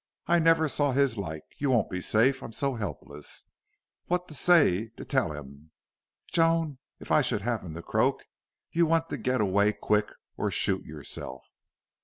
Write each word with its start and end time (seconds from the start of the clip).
I 0.25 0.39
never 0.39 0.67
saw 0.67 0.93
his 0.93 1.15
like. 1.15 1.43
You 1.59 1.69
won't 1.69 1.91
be 1.91 2.01
safe. 2.01 2.41
I'm 2.41 2.53
so 2.53 2.73
helpless.... 2.73 3.45
What 4.07 4.27
to 4.29 4.33
say 4.33 4.87
to 4.97 5.05
tell 5.05 5.31
him!... 5.31 5.69
Joan, 6.31 6.79
if 6.99 7.11
I 7.11 7.21
should 7.21 7.41
happen 7.43 7.75
to 7.75 7.83
croak 7.83 8.25
you 8.71 8.87
want 8.87 9.09
to 9.09 9.17
get 9.17 9.41
away 9.41 9.73
quick... 9.73 10.09
or 10.37 10.49
shoot 10.49 10.83
yourself." 10.85 11.45